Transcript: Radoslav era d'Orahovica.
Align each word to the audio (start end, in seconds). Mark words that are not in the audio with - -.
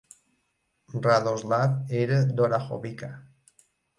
Radoslav 1.07 1.75
era 2.01 2.19
d'Orahovica. 2.39 3.13